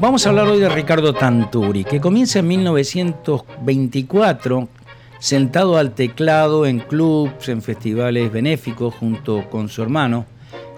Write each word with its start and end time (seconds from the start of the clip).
Vamos 0.00 0.24
a 0.24 0.28
hablar 0.28 0.46
hoy 0.46 0.60
de 0.60 0.68
Ricardo 0.68 1.12
Tanturi, 1.12 1.82
que 1.82 2.00
comienza 2.00 2.38
en 2.38 2.46
1924 2.46 4.68
sentado 5.18 5.76
al 5.76 5.90
teclado 5.90 6.66
en 6.66 6.78
clubs, 6.78 7.48
en 7.48 7.62
festivales 7.62 8.30
benéficos 8.30 8.94
junto 8.94 9.50
con 9.50 9.68
su 9.68 9.82
hermano, 9.82 10.24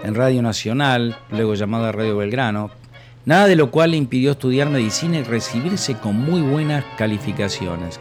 en 0.02 0.14
Radio 0.14 0.40
Nacional, 0.40 1.18
luego 1.30 1.54
llamada 1.54 1.92
Radio 1.92 2.16
Belgrano, 2.16 2.70
nada 3.26 3.46
de 3.46 3.56
lo 3.56 3.70
cual 3.70 3.90
le 3.90 3.98
impidió 3.98 4.30
estudiar 4.30 4.70
medicina 4.70 5.18
y 5.18 5.22
recibirse 5.22 5.96
con 5.96 6.16
muy 6.16 6.40
buenas 6.40 6.82
calificaciones. 6.96 8.00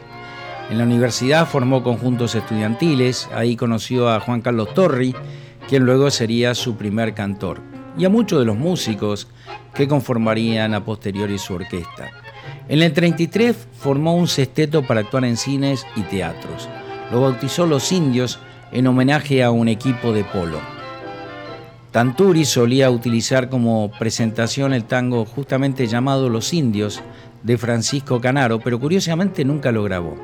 En 0.70 0.78
la 0.78 0.86
universidad 0.86 1.46
formó 1.46 1.84
conjuntos 1.84 2.34
estudiantiles, 2.34 3.28
ahí 3.34 3.58
conoció 3.58 4.10
a 4.10 4.22
Juan 4.22 4.40
Carlos 4.40 4.74
Torri, 4.74 5.14
quien 5.68 5.84
luego 5.84 6.12
sería 6.12 6.56
su 6.56 6.78
primer 6.78 7.14
cantor, 7.14 7.60
y 8.00 8.06
a 8.06 8.10
muchos 8.10 8.40
de 8.40 8.46
los 8.46 8.58
músicos 8.58 9.28
que 9.74 9.88
conformarían 9.88 10.74
a 10.74 10.84
posteriori 10.84 11.38
su 11.38 11.54
orquesta. 11.54 12.12
En 12.70 12.82
el 12.82 12.94
33 12.94 13.56
formó 13.78 14.16
un 14.16 14.28
sexteto 14.28 14.88
para 14.88 15.02
actuar 15.02 15.26
en 15.26 15.36
cines 15.36 15.86
y 15.96 16.02
teatros. 16.04 16.70
Lo 17.12 17.22
bautizó 17.22 17.66
Los 17.66 17.92
Indios 17.92 18.40
en 18.72 18.88
homenaje 18.88 19.44
a 19.44 19.52
un 19.52 19.68
equipo 19.68 20.14
de 20.14 20.24
polo. 20.24 20.60
Tanturi 21.92 22.46
solía 22.46 22.90
utilizar 22.90 23.50
como 23.50 23.92
presentación 24.00 24.74
el 24.74 24.86
tango 24.86 25.26
justamente 25.26 25.88
llamado 25.88 26.30
Los 26.30 26.54
Indios 26.54 27.02
de 27.44 27.58
Francisco 27.58 28.22
Canaro, 28.22 28.60
pero 28.60 28.80
curiosamente 28.80 29.44
nunca 29.44 29.72
lo 29.72 29.84
grabó. 29.84 30.16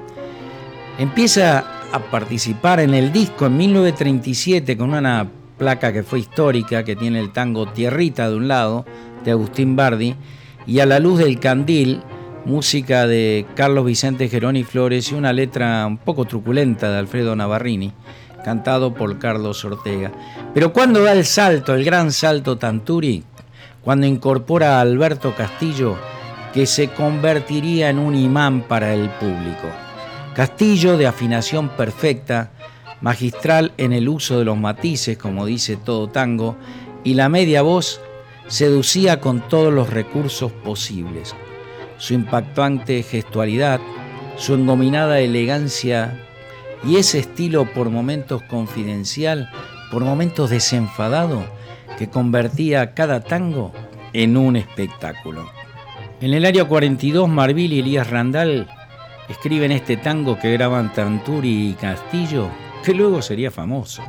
Empieza 0.98 1.66
a 1.92 2.00
participar 2.00 2.80
en 2.80 2.94
el 2.94 3.12
disco 3.12 3.48
en 3.48 3.58
1937 3.58 4.78
con 4.78 4.94
una 4.94 5.28
placa 5.58 5.94
que 5.94 6.04
fue 6.04 6.20
histórica, 6.20 6.84
que 6.84 6.96
tiene 6.96 7.20
el 7.20 7.32
tango 7.32 7.68
Tierrita 7.68 8.30
de 8.30 8.36
un 8.36 8.48
lado, 8.48 8.86
de 9.24 9.32
Agustín 9.32 9.76
Bardi, 9.76 10.16
y 10.68 10.80
a 10.80 10.86
la 10.86 11.00
luz 11.00 11.20
del 11.20 11.40
candil, 11.40 12.02
música 12.46 13.08
de 13.08 13.46
Carlos 13.56 13.86
Vicente 13.86 14.30
Geroni 14.30 14.64
Flores 14.64 15.12
y 15.12 15.16
una 15.16 15.34
letra 15.34 15.86
un 15.88 15.98
poco 15.98 16.26
truculenta 16.26 16.92
de 16.92 17.00
Alfredo 17.00 17.36
Navarrini, 17.36 17.94
cantado 18.44 18.94
por 18.94 19.18
Carlos 19.18 19.66
Ortega. 19.66 20.12
Pero 20.54 20.72
cuando 20.72 21.04
da 21.04 21.12
el 21.12 21.26
salto, 21.26 21.74
el 21.74 21.84
gran 21.84 22.12
salto 22.12 22.58
Tanturi, 22.58 23.24
cuando 23.82 24.06
incorpora 24.06 24.78
a 24.78 24.82
Alberto 24.82 25.36
Castillo, 25.36 25.96
que 26.54 26.66
se 26.66 26.88
convertiría 26.90 27.90
en 27.90 28.00
un 28.00 28.16
imán 28.16 28.62
para 28.62 28.94
el 28.94 29.10
público. 29.10 29.68
Castillo 30.34 30.98
de 30.98 31.08
afinación 31.08 31.70
perfecta, 31.70 32.52
magistral 33.02 33.74
en 33.78 33.94
el 33.94 34.10
uso 34.10 34.40
de 34.40 34.46
los 34.46 34.58
matices, 34.58 35.18
como 35.18 35.46
dice 35.46 35.78
todo 35.78 36.08
tango, 36.08 36.56
y 37.04 37.14
la 37.14 37.30
media 37.30 37.62
voz 37.62 38.02
seducía 38.48 39.20
con 39.20 39.48
todos 39.48 39.74
los 39.74 39.90
recursos 39.90 40.52
posibles 40.52 41.36
su 41.98 42.14
impactante 42.14 43.04
gestualidad, 43.04 43.80
su 44.38 44.54
engominada 44.54 45.20
elegancia 45.20 46.22
y 46.86 46.98
ese 46.98 47.20
estilo 47.20 47.66
por 47.74 47.90
momentos 47.90 48.42
confidencial, 48.44 49.50
por 49.92 50.04
momentos 50.04 50.50
desenfadado, 50.50 51.46
que 51.98 52.10
convertía 52.10 52.94
cada 52.94 53.22
tango 53.22 53.72
en 54.14 54.38
un 54.38 54.56
espectáculo. 54.56 55.50
En 56.22 56.34
el 56.34 56.46
área 56.46 56.66
42, 56.66 57.30
Marvil 57.30 57.74
y 57.74 57.80
Elías 57.80 58.10
Randall 58.10 58.68
escriben 59.30 59.72
este 59.72 59.98
tango 59.98 60.38
que 60.38 60.52
graban 60.52 60.94
Tanturi 60.94 61.70
y 61.70 61.74
Castillo, 61.74 62.50
que 62.86 62.94
luego 62.94 63.22
sería 63.22 63.50
famoso. 63.52 64.04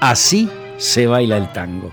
Así 0.00 0.50
se 0.78 1.06
baila 1.06 1.36
el 1.36 1.52
tango. 1.52 1.92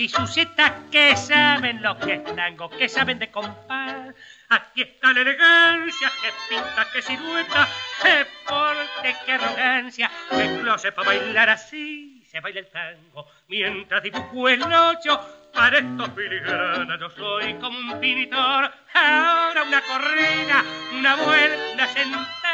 y 0.00 0.08
susetas 0.08 0.72
que 0.90 1.16
saben 1.16 1.82
lo 1.82 1.98
que 1.98 2.14
es 2.14 2.36
tango, 2.36 2.70
que 2.70 2.88
saben 2.88 3.18
de 3.18 3.30
compás. 3.30 4.14
Aquí 4.48 4.82
está 4.82 5.12
la 5.12 5.20
elegancia, 5.20 6.10
que 6.22 6.28
pinta, 6.48 6.86
que 6.92 7.02
silueta, 7.02 7.68
que 8.02 8.26
porte, 8.46 9.16
que 9.24 9.32
arrogancia, 9.32 10.10
que 10.30 10.60
closet 10.60 10.94
para 10.94 11.08
bailar 11.08 11.50
así. 11.50 12.22
Se 12.30 12.40
baila 12.40 12.60
el 12.60 12.66
tango 12.68 13.26
mientras 13.48 14.02
dibujo 14.02 14.48
el 14.48 14.62
ocho. 14.62 15.20
Para 15.52 15.78
estos 15.78 16.10
filigranas 16.14 17.00
yo 17.00 17.10
soy 17.10 17.54
como 17.54 17.78
un 17.78 18.00
pintor. 18.00 18.72
Ahora 18.94 19.62
una 19.62 19.80
corrida, 19.82 20.64
una 20.92 21.16
vuelta, 21.16 21.86
sentada. 21.88 22.45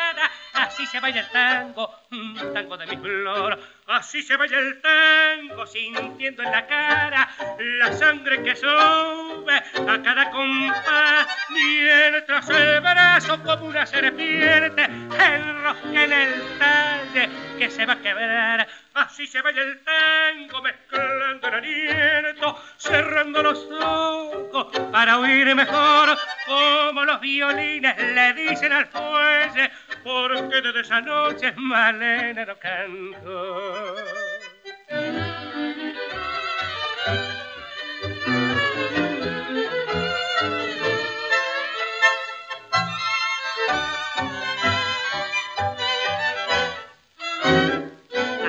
Así 0.63 0.87
se 0.87 1.01
baila 1.01 1.21
el 1.21 1.29
tango, 1.31 1.93
un 2.13 2.55
tango 2.55 2.77
de 2.77 2.87
mi 2.87 2.97
flor. 2.97 3.59
Así 3.89 4.23
se 4.23 4.37
baila 4.37 4.59
el 4.61 4.81
tango, 4.81 5.67
sintiendo 5.67 6.45
en 6.45 6.53
la 6.53 6.65
cara 6.69 7.29
la 7.59 7.93
sangre 7.93 8.45
que 8.45 8.55
sube 8.55 9.57
a 9.57 10.03
cada 10.05 10.31
compás. 10.31 11.27
Mientras 11.51 12.49
el 12.49 12.81
brazo 12.81 13.43
como 13.43 13.67
una 13.67 13.85
serpiente 13.85 14.85
enrosca 14.85 16.05
en 16.05 16.13
el 16.13 16.59
talle 16.61 17.29
que 17.59 17.69
se 17.69 17.85
va 17.85 17.95
a 17.95 18.01
quebrar. 18.01 18.69
Así 18.95 19.27
se 19.27 19.43
baila 19.43 19.63
el 19.63 19.81
tango, 19.81 20.63
mezclando 20.63 21.49
el 21.49 21.55
aliento, 21.55 22.63
cerrando 22.77 23.43
los 23.43 23.69
ojos 23.81 24.69
para 24.93 25.19
oír 25.19 25.55
mejor 25.57 26.17
como 26.47 27.05
los 27.05 27.21
violines 27.21 27.97
le 27.99 28.33
dicen 28.35 28.73
al 28.73 28.87
fuelle, 28.87 29.71
porque 30.03 30.61
desde 30.61 30.81
esa 30.81 31.01
noche 31.01 31.53
Malena 31.57 32.45
no 32.45 32.59
canto. 32.59 33.97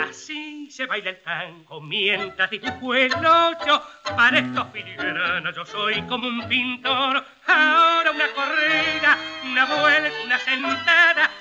Así 0.10 0.70
se 0.72 0.86
baila 0.86 1.12
el 1.12 1.22
tango 1.22 1.82
mientras 1.82 2.50
dibujo 2.50 2.96
el 2.96 3.14
ocho. 3.14 3.84
Para 4.16 4.40
estos 4.40 4.68
filigranas 4.72 5.56
yo 5.56 5.66
soy 5.66 6.02
como 6.04 6.28
un 6.28 6.48
pintor. 6.48 7.24
Ahora 7.48 8.12
una 8.12 8.28
corrida, 8.30 9.18
una 9.44 9.66
vuelta, 9.66 10.18
una 10.26 10.40
sentada. 10.40 11.32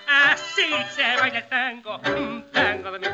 sì, 0.54 0.68
se 0.90 1.16
baila 1.18 1.38
el 1.38 1.48
tango, 1.48 2.00
tango 2.52 2.90
de 2.90 2.98
mi 2.98 3.06